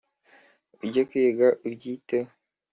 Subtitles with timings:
[0.83, 2.31] ujye kwiga ubyiteho